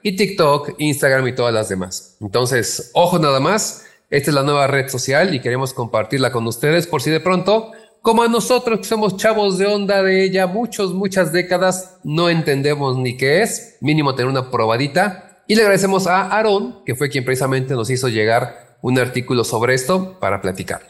y 0.02 0.16
TikTok, 0.16 0.74
Instagram 0.78 1.28
y 1.28 1.34
todas 1.34 1.52
las 1.52 1.68
demás. 1.68 2.16
Entonces, 2.20 2.90
ojo 2.94 3.18
nada 3.18 3.38
más, 3.38 3.84
esta 4.10 4.30
es 4.30 4.34
la 4.34 4.42
nueva 4.42 4.66
red 4.66 4.88
social 4.88 5.34
y 5.34 5.40
queremos 5.40 5.74
compartirla 5.74 6.32
con 6.32 6.46
ustedes 6.46 6.86
por 6.86 7.02
si 7.02 7.10
de 7.10 7.20
pronto, 7.20 7.72
como 8.00 8.22
a 8.22 8.28
nosotros 8.28 8.78
que 8.78 8.84
somos 8.84 9.16
chavos 9.16 9.58
de 9.58 9.66
onda 9.66 10.02
de 10.02 10.24
ella 10.24 10.46
muchos, 10.46 10.94
muchas 10.94 11.32
décadas, 11.32 11.98
no 12.02 12.28
entendemos 12.28 12.96
ni 12.96 13.16
qué 13.16 13.42
es, 13.42 13.76
mínimo 13.80 14.14
tener 14.14 14.30
una 14.30 14.50
probadita. 14.50 15.42
Y 15.46 15.54
le 15.54 15.62
agradecemos 15.62 16.06
a 16.06 16.28
Aaron, 16.28 16.82
que 16.84 16.94
fue 16.94 17.10
quien 17.10 17.24
precisamente 17.24 17.74
nos 17.74 17.90
hizo 17.90 18.08
llegar 18.08 18.78
un 18.80 18.98
artículo 18.98 19.44
sobre 19.44 19.74
esto 19.74 20.18
para 20.18 20.40
platicarlo. 20.40 20.88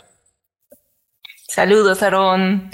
Saludos, 1.48 2.02
Aaron. 2.02 2.70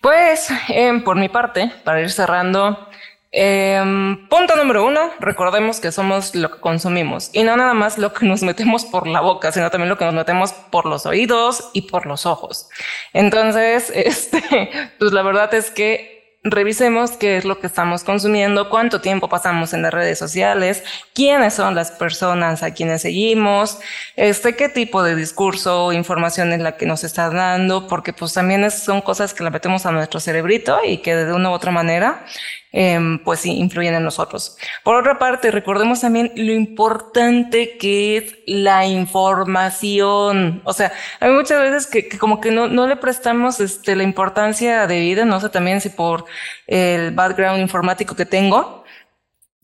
Pues, 0.00 0.48
em, 0.68 1.02
por 1.02 1.16
mi 1.16 1.28
parte, 1.28 1.72
para 1.84 2.00
ir 2.00 2.10
cerrando, 2.10 2.87
Em, 3.30 4.26
punto 4.28 4.56
número 4.56 4.86
uno, 4.86 5.10
recordemos 5.20 5.80
que 5.80 5.92
somos 5.92 6.34
lo 6.34 6.50
que 6.50 6.60
consumimos 6.60 7.28
y 7.34 7.42
no 7.42 7.58
nada 7.58 7.74
más 7.74 7.98
lo 7.98 8.14
que 8.14 8.24
nos 8.24 8.42
metemos 8.42 8.86
por 8.86 9.06
la 9.06 9.20
boca, 9.20 9.52
sino 9.52 9.70
también 9.70 9.90
lo 9.90 9.98
que 9.98 10.06
nos 10.06 10.14
metemos 10.14 10.52
por 10.52 10.86
los 10.86 11.04
oídos 11.04 11.68
y 11.74 11.82
por 11.82 12.06
los 12.06 12.24
ojos. 12.24 12.70
Entonces, 13.12 13.90
este, 13.94 14.70
pues 14.98 15.12
la 15.12 15.22
verdad 15.22 15.52
es 15.52 15.70
que 15.70 16.18
revisemos 16.44 17.12
qué 17.12 17.36
es 17.36 17.44
lo 17.44 17.58
que 17.58 17.66
estamos 17.66 18.04
consumiendo, 18.04 18.70
cuánto 18.70 19.00
tiempo 19.00 19.28
pasamos 19.28 19.72
en 19.74 19.82
las 19.82 19.92
redes 19.92 20.18
sociales, 20.18 20.82
quiénes 21.14 21.54
son 21.54 21.74
las 21.74 21.90
personas 21.90 22.62
a 22.62 22.72
quienes 22.72 23.02
seguimos, 23.02 23.78
este, 24.16 24.56
qué 24.56 24.68
tipo 24.68 25.02
de 25.02 25.16
discurso 25.16 25.86
o 25.86 25.92
información 25.92 26.52
es 26.52 26.60
la 26.60 26.76
que 26.76 26.86
nos 26.86 27.04
está 27.04 27.28
dando, 27.30 27.88
porque 27.88 28.12
pues 28.12 28.32
también 28.34 28.70
son 28.70 29.00
cosas 29.00 29.34
que 29.34 29.44
la 29.44 29.50
metemos 29.50 29.84
a 29.84 29.92
nuestro 29.92 30.20
cerebrito 30.20 30.78
y 30.84 30.98
que 30.98 31.16
de 31.16 31.32
una 31.32 31.50
u 31.50 31.52
otra 31.52 31.72
manera 31.72 32.24
Em, 32.70 33.18
pues 33.24 33.40
sí, 33.40 33.56
influyen 33.56 33.94
en 33.94 34.04
nosotros. 34.04 34.58
Por 34.84 34.96
otra 34.96 35.18
parte, 35.18 35.50
recordemos 35.50 36.02
también 36.02 36.32
lo 36.36 36.52
importante 36.52 37.78
que 37.78 38.18
es 38.18 38.34
la 38.46 38.86
información. 38.86 40.60
O 40.64 40.74
sea, 40.74 40.92
hay 41.20 41.30
muchas 41.30 41.62
veces 41.62 41.86
que, 41.86 42.18
como 42.18 42.40
que 42.40 42.50
no, 42.50 42.68
no, 42.68 42.86
le 42.86 42.96
prestamos 42.96 43.60
este, 43.60 43.96
la 43.96 44.02
importancia 44.02 44.86
de 44.86 45.00
vida, 45.00 45.24
no 45.24 45.40
sé 45.40 45.48
también 45.48 45.80
si 45.80 45.88
por 45.88 46.26
el 46.66 47.12
background 47.12 47.60
informático 47.60 48.14
que 48.14 48.26
tengo, 48.26 48.84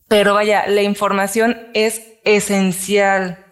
pero 0.07 0.33
vaya, 0.33 0.67
la 0.67 0.81
información 0.81 1.67
es 1.73 2.01
esencial. 2.23 3.44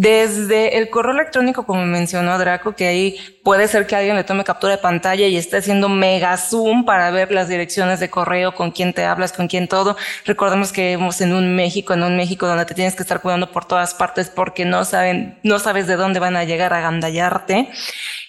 Desde 0.00 0.78
el 0.78 0.90
correo 0.90 1.12
electrónico, 1.12 1.66
como 1.66 1.84
mencionó 1.84 2.38
Draco, 2.38 2.76
que 2.76 2.86
ahí 2.86 3.16
puede 3.42 3.66
ser 3.66 3.84
que 3.88 3.96
alguien 3.96 4.14
le 4.14 4.22
tome 4.22 4.44
captura 4.44 4.76
de 4.76 4.78
pantalla 4.78 5.26
y 5.26 5.36
esté 5.36 5.56
haciendo 5.56 5.88
mega 5.88 6.36
zoom 6.36 6.84
para 6.84 7.10
ver 7.10 7.32
las 7.32 7.48
direcciones 7.48 7.98
de 7.98 8.08
correo, 8.08 8.54
con 8.54 8.70
quién 8.70 8.92
te 8.92 9.04
hablas, 9.04 9.32
con 9.32 9.48
quién 9.48 9.66
todo. 9.66 9.96
Recordemos 10.24 10.70
que 10.70 10.90
vivimos 10.90 11.20
en 11.20 11.32
un 11.32 11.56
México, 11.56 11.94
en 11.94 12.04
un 12.04 12.16
México 12.16 12.46
donde 12.46 12.64
te 12.64 12.76
tienes 12.76 12.94
que 12.94 13.02
estar 13.02 13.20
cuidando 13.20 13.50
por 13.50 13.64
todas 13.64 13.92
partes 13.92 14.30
porque 14.30 14.64
no 14.64 14.84
saben, 14.84 15.36
no 15.42 15.58
sabes 15.58 15.88
de 15.88 15.96
dónde 15.96 16.20
van 16.20 16.36
a 16.36 16.44
llegar 16.44 16.72
a 16.74 16.80
gandallarte. 16.80 17.68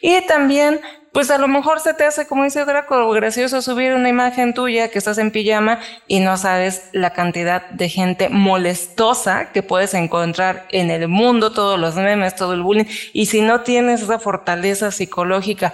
Y 0.01 0.25
también 0.25 0.81
pues 1.11 1.31
a 1.31 1.37
lo 1.37 1.47
mejor 1.47 1.79
se 1.79 1.93
te 1.93 2.05
hace, 2.05 2.27
como 2.27 2.43
dice 2.43 2.65
Draco, 2.65 3.09
gracioso 3.11 3.61
subir 3.61 3.93
una 3.93 4.09
imagen 4.09 4.53
tuya 4.53 4.89
que 4.89 4.99
estás 4.99 5.17
en 5.17 5.31
pijama 5.31 5.79
y 6.07 6.19
no 6.19 6.37
sabes 6.37 6.89
la 6.91 7.13
cantidad 7.13 7.69
de 7.71 7.89
gente 7.89 8.29
molestosa 8.29 9.51
que 9.51 9.63
puedes 9.63 9.93
encontrar 9.93 10.67
en 10.71 10.91
el 10.91 11.07
mundo, 11.07 11.51
todos 11.51 11.79
los 11.79 11.95
memes, 11.95 12.35
todo 12.35 12.53
el 12.53 12.61
bullying. 12.61 12.85
Y 13.13 13.25
si 13.25 13.41
no 13.41 13.61
tienes 13.61 14.01
esa 14.01 14.19
fortaleza 14.19 14.91
psicológica 14.91 15.73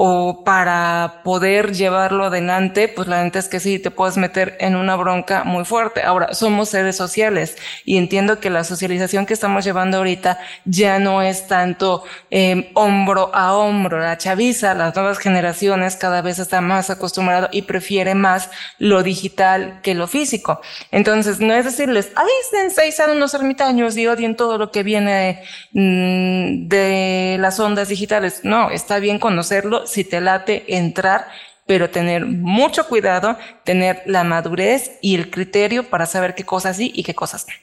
o 0.00 0.44
para 0.44 1.22
poder 1.24 1.72
llevarlo 1.74 2.26
adelante, 2.26 2.86
pues 2.86 3.08
la 3.08 3.24
neta 3.24 3.40
es 3.40 3.48
que 3.48 3.58
sí, 3.58 3.80
te 3.80 3.90
puedes 3.90 4.16
meter 4.16 4.56
en 4.60 4.76
una 4.76 4.94
bronca 4.94 5.42
muy 5.42 5.64
fuerte. 5.64 6.04
Ahora, 6.04 6.34
somos 6.34 6.68
seres 6.68 6.96
sociales 6.96 7.56
y 7.84 7.96
entiendo 7.96 8.38
que 8.38 8.48
la 8.48 8.62
socialización 8.62 9.26
que 9.26 9.34
estamos 9.34 9.64
llevando 9.64 9.96
ahorita 9.96 10.38
ya 10.64 11.00
no 11.00 11.20
es 11.20 11.48
tanto 11.48 12.04
eh, 12.30 12.70
hombro 12.74 13.32
a 13.34 13.56
hombro. 13.56 13.98
La 13.98 14.16
chaviza, 14.18 14.72
las 14.74 14.94
nuevas 14.94 15.18
generaciones 15.18 15.96
cada 15.96 16.22
vez 16.22 16.38
está 16.38 16.60
más 16.60 16.90
acostumbrado 16.90 17.48
y 17.50 17.62
prefiere 17.62 18.14
más 18.14 18.50
lo 18.78 19.02
digital 19.02 19.80
que 19.82 19.96
lo 19.96 20.06
físico. 20.06 20.60
Entonces, 20.92 21.40
no 21.40 21.54
es 21.54 21.64
decirles, 21.64 22.12
ay, 22.14 22.70
seis 22.72 22.94
sean 22.94 23.10
unos 23.10 23.34
ermitaños 23.34 23.96
y 23.96 24.06
odien 24.06 24.36
todo 24.36 24.58
lo 24.58 24.70
que 24.70 24.84
viene 24.84 25.42
mm, 25.72 26.68
de 26.68 27.36
las 27.40 27.58
ondas 27.58 27.88
digitales. 27.88 28.42
No, 28.44 28.70
está 28.70 29.00
bien 29.00 29.18
conocerlo 29.18 29.87
si 29.88 30.04
te 30.04 30.20
late 30.20 30.76
entrar, 30.76 31.28
pero 31.66 31.90
tener 31.90 32.24
mucho 32.24 32.86
cuidado, 32.86 33.36
tener 33.64 34.02
la 34.06 34.24
madurez 34.24 34.98
y 35.02 35.16
el 35.16 35.30
criterio 35.30 35.90
para 35.90 36.06
saber 36.06 36.34
qué 36.34 36.44
cosas 36.44 36.76
sí 36.76 36.92
y 36.94 37.02
qué 37.02 37.14
cosas 37.14 37.46
no. 37.48 37.54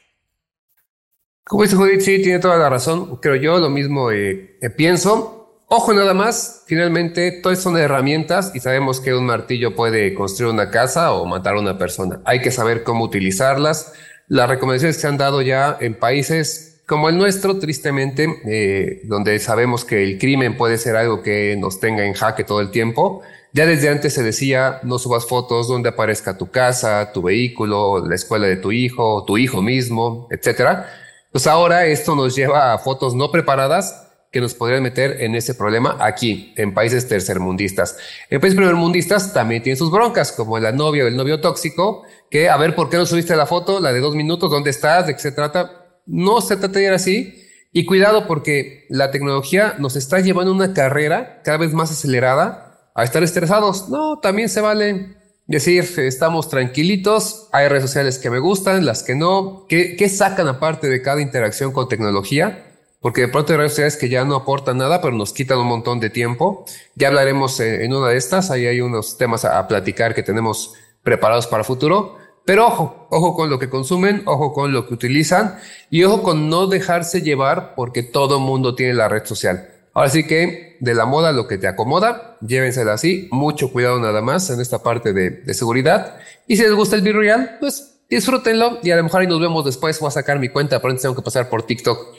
Como 1.43 1.63
dice 1.63 1.75
Judith, 1.75 2.01
sí, 2.01 2.21
tiene 2.21 2.39
toda 2.39 2.57
la 2.57 2.69
razón. 2.69 3.17
Creo 3.17 3.35
yo 3.35 3.59
lo 3.59 3.69
mismo 3.69 4.11
eh, 4.11 4.57
pienso. 4.75 5.61
Ojo 5.67 5.93
nada 5.93 6.13
más, 6.13 6.63
finalmente, 6.67 7.31
todas 7.41 7.59
son 7.59 7.77
herramientas 7.77 8.51
y 8.55 8.59
sabemos 8.59 8.99
que 8.99 9.13
un 9.13 9.25
martillo 9.25 9.75
puede 9.75 10.13
construir 10.13 10.53
una 10.53 10.69
casa 10.69 11.11
o 11.13 11.25
matar 11.25 11.55
a 11.55 11.59
una 11.59 11.77
persona. 11.77 12.21
Hay 12.25 12.41
que 12.41 12.51
saber 12.51 12.83
cómo 12.83 13.03
utilizarlas. 13.03 13.93
Las 14.27 14.49
recomendaciones 14.49 14.97
que 14.97 15.01
se 15.01 15.07
han 15.07 15.17
dado 15.17 15.41
ya 15.41 15.77
en 15.79 15.97
países 15.97 16.74
como 16.85 17.09
el 17.09 17.17
nuestro, 17.17 17.57
tristemente, 17.57 18.27
eh, 18.45 19.01
donde 19.05 19.39
sabemos 19.39 19.85
que 19.85 20.03
el 20.03 20.19
crimen 20.19 20.55
puede 20.55 20.77
ser 20.77 20.95
algo 20.95 21.23
que 21.23 21.55
nos 21.57 21.79
tenga 21.79 22.05
en 22.05 22.13
jaque 22.13 22.43
todo 22.43 22.61
el 22.61 22.69
tiempo, 22.69 23.21
ya 23.53 23.65
desde 23.65 23.87
antes 23.89 24.13
se 24.13 24.21
decía, 24.21 24.81
no 24.83 24.99
subas 24.99 25.25
fotos 25.25 25.69
donde 25.69 25.87
aparezca 25.87 26.37
tu 26.37 26.51
casa, 26.51 27.11
tu 27.13 27.21
vehículo, 27.21 28.05
la 28.05 28.15
escuela 28.15 28.47
de 28.47 28.57
tu 28.57 28.73
hijo, 28.73 29.23
tu 29.25 29.37
hijo 29.37 29.61
mismo, 29.61 30.27
etcétera. 30.29 30.89
Pues 31.31 31.47
ahora 31.47 31.85
esto 31.85 32.15
nos 32.15 32.35
lleva 32.35 32.73
a 32.73 32.77
fotos 32.77 33.15
no 33.15 33.31
preparadas 33.31 34.09
que 34.29 34.41
nos 34.41 34.53
podrían 34.53 34.83
meter 34.83 35.21
en 35.21 35.35
ese 35.35 35.55
problema 35.55 35.95
aquí, 36.01 36.53
en 36.57 36.73
países 36.73 37.07
tercermundistas. 37.07 37.97
En 38.29 38.41
países 38.41 38.57
primermundistas 38.57 39.33
también 39.33 39.63
tienen 39.63 39.77
sus 39.77 39.89
broncas, 39.89 40.33
como 40.33 40.59
la 40.59 40.73
novia 40.73 41.05
o 41.05 41.07
el 41.07 41.15
novio 41.15 41.39
tóxico, 41.39 42.03
que 42.29 42.49
a 42.49 42.57
ver, 42.57 42.75
¿por 42.75 42.89
qué 42.89 42.97
no 42.97 43.05
subiste 43.05 43.37
la 43.37 43.45
foto? 43.45 43.79
La 43.79 43.93
de 43.93 44.01
dos 44.01 44.15
minutos, 44.15 44.51
¿dónde 44.51 44.71
estás? 44.71 45.07
¿De 45.07 45.13
qué 45.13 45.19
se 45.21 45.31
trata? 45.31 45.84
No 46.05 46.41
se 46.41 46.57
trata 46.57 46.79
de 46.79 46.85
ir 46.85 46.91
así. 46.91 47.41
Y 47.71 47.85
cuidado 47.85 48.25
porque 48.25 48.85
la 48.89 49.11
tecnología 49.11 49.75
nos 49.79 49.97
está 49.97 50.21
llevando 50.21 50.53
una 50.53 50.73
carrera 50.73 51.41
cada 51.43 51.57
vez 51.57 51.73
más 51.73 51.91
acelerada 51.91 52.89
a 52.95 53.03
estar 53.03 53.21
estresados. 53.21 53.89
No, 53.89 54.19
también 54.19 54.47
se 54.47 54.61
vale 54.61 55.17
decir, 55.45 55.83
estamos 55.97 56.49
tranquilitos, 56.49 57.49
hay 57.51 57.67
redes 57.67 57.83
sociales 57.83 58.17
que 58.17 58.29
me 58.29 58.39
gustan, 58.39 58.85
las 58.85 59.03
que 59.03 59.15
no. 59.15 59.65
¿Qué, 59.67 60.07
sacan 60.09 60.47
aparte 60.47 60.87
de 60.87 61.01
cada 61.01 61.21
interacción 61.21 61.73
con 61.73 61.89
tecnología? 61.89 62.65
Porque 63.01 63.21
de 63.21 63.27
pronto 63.27 63.51
hay 63.51 63.57
redes 63.57 63.73
sociales 63.73 63.97
que 63.97 64.07
ya 64.07 64.23
no 64.23 64.35
aportan 64.35 64.77
nada, 64.77 65.01
pero 65.01 65.13
nos 65.13 65.33
quitan 65.33 65.59
un 65.59 65.67
montón 65.67 65.99
de 65.99 66.09
tiempo. 66.09 66.65
Ya 66.95 67.09
hablaremos 67.09 67.59
en 67.59 67.93
una 67.93 68.07
de 68.07 68.17
estas, 68.17 68.51
ahí 68.51 68.67
hay 68.67 68.79
unos 68.79 69.17
temas 69.17 69.43
a 69.43 69.67
platicar 69.67 70.15
que 70.15 70.23
tenemos 70.23 70.73
preparados 71.03 71.45
para 71.45 71.61
el 71.61 71.65
futuro. 71.65 72.17
Pero 72.45 72.67
ojo, 72.67 73.07
ojo 73.09 73.35
con 73.35 73.49
lo 73.49 73.57
que 73.57 73.69
consumen, 73.69 74.21
ojo 74.25 74.53
con 74.53 74.71
lo 74.71 74.87
que 74.87 74.93
utilizan 74.93 75.57
y 75.89 76.03
ojo 76.03 76.21
con 76.21 76.49
no 76.49 76.67
dejarse 76.67 77.21
llevar 77.21 77.73
porque 77.75 78.03
todo 78.03 78.39
mundo 78.39 78.75
tiene 78.75 78.93
la 78.93 79.09
red 79.09 79.25
social. 79.25 79.69
Ahora 79.93 80.09
sí 80.09 80.27
que 80.27 80.77
de 80.79 80.93
la 80.93 81.05
moda 81.05 81.31
lo 81.31 81.47
que 81.47 81.57
te 81.57 81.67
acomoda, 81.67 82.37
llévensela 82.41 82.93
así, 82.93 83.27
mucho 83.31 83.71
cuidado 83.71 83.99
nada 83.99 84.21
más 84.21 84.49
en 84.49 84.61
esta 84.61 84.83
parte 84.83 85.13
de, 85.13 85.53
seguridad. 85.53 86.17
Y 86.47 86.57
si 86.57 86.63
les 86.63 86.73
gusta 86.73 86.95
el 86.97 87.01
B-Real, 87.01 87.57
pues 87.59 88.01
disfrútenlo 88.09 88.79
y 88.83 88.91
a 88.91 88.97
lo 88.97 89.03
mejor 89.03 89.21
ahí 89.21 89.27
nos 89.27 89.39
vemos 89.39 89.65
después. 89.65 89.99
Voy 89.99 90.09
a 90.09 90.11
sacar 90.11 90.37
mi 90.37 90.49
cuenta, 90.49 90.79
pero 90.79 90.89
antes 90.91 91.01
tengo 91.01 91.15
que 91.15 91.21
pasar 91.23 91.49
por 91.49 91.63
TikTok. 91.63 92.13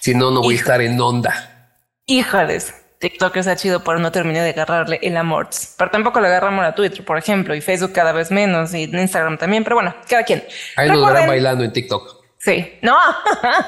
Si 0.00 0.14
no, 0.14 0.30
no 0.30 0.42
voy 0.42 0.54
a 0.54 0.58
estar 0.58 0.80
en 0.80 1.00
onda. 1.00 1.84
Híjales. 2.06 2.74
TikTok 2.98 3.36
está 3.36 3.54
chido, 3.56 3.84
pero 3.84 3.98
no 3.98 4.10
terminé 4.10 4.40
de 4.40 4.50
agarrarle 4.50 4.98
el 5.02 5.16
amor. 5.16 5.48
Pero 5.76 5.90
tampoco 5.90 6.20
le 6.20 6.26
agarramos 6.26 6.64
a 6.64 6.74
Twitter, 6.74 7.04
por 7.04 7.16
ejemplo, 7.16 7.54
y 7.54 7.60
Facebook 7.60 7.92
cada 7.92 8.12
vez 8.12 8.30
menos, 8.30 8.74
y 8.74 8.84
Instagram 8.84 9.38
también, 9.38 9.62
pero 9.62 9.76
bueno, 9.76 9.94
cada 10.08 10.24
quien. 10.24 10.44
Ahí 10.76 10.88
nos 10.88 11.06
verán 11.06 11.28
bailando 11.28 11.64
en 11.64 11.72
TikTok. 11.72 12.17
Sí, 12.40 12.78
no. 12.82 12.96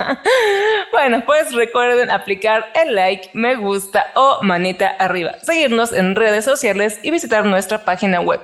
bueno, 0.92 1.24
pues 1.26 1.52
recuerden 1.52 2.08
aplicar 2.08 2.70
el 2.76 2.94
like, 2.94 3.30
me 3.32 3.56
gusta 3.56 4.06
o 4.14 4.38
manita 4.42 4.90
arriba, 4.90 5.34
seguirnos 5.42 5.92
en 5.92 6.14
redes 6.14 6.44
sociales 6.44 7.00
y 7.02 7.10
visitar 7.10 7.44
nuestra 7.44 7.84
página 7.84 8.20
web. 8.20 8.40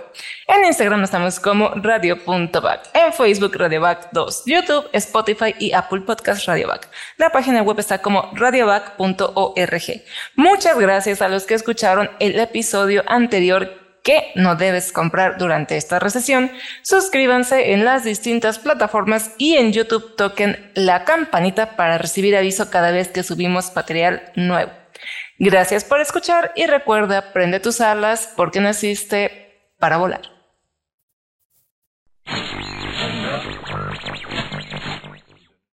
En 0.48 0.64
Instagram 0.64 1.04
estamos 1.04 1.38
como 1.38 1.68
radio.back, 1.76 2.90
en 2.94 3.12
Facebook 3.12 3.54
radioback 3.54 4.08
2, 4.10 4.42
YouTube, 4.46 4.88
Spotify 4.94 5.54
y 5.60 5.72
Apple 5.72 6.00
Podcast 6.00 6.44
Radioback. 6.46 6.88
La 7.18 7.30
página 7.30 7.62
web 7.62 7.78
está 7.78 7.98
como 7.98 8.28
radioback.org. 8.34 10.02
Muchas 10.34 10.76
gracias 10.76 11.22
a 11.22 11.28
los 11.28 11.44
que 11.44 11.54
escucharon 11.54 12.10
el 12.18 12.40
episodio 12.40 13.04
anterior 13.06 13.85
que 14.06 14.30
no 14.36 14.54
debes 14.54 14.92
comprar 14.92 15.36
durante 15.36 15.76
esta 15.76 15.98
recesión, 15.98 16.52
suscríbanse 16.82 17.72
en 17.72 17.84
las 17.84 18.04
distintas 18.04 18.60
plataformas 18.60 19.32
y 19.36 19.56
en 19.56 19.72
YouTube 19.72 20.14
toquen 20.14 20.70
la 20.76 21.04
campanita 21.04 21.74
para 21.74 21.98
recibir 21.98 22.36
aviso 22.36 22.70
cada 22.70 22.92
vez 22.92 23.08
que 23.08 23.24
subimos 23.24 23.74
material 23.74 24.22
nuevo. 24.36 24.70
Gracias 25.40 25.82
por 25.82 26.00
escuchar 26.00 26.52
y 26.54 26.66
recuerda, 26.66 27.32
prende 27.32 27.58
tus 27.58 27.80
alas 27.80 28.32
porque 28.36 28.60
naciste 28.60 29.72
para 29.80 29.96
volar. 29.96 30.35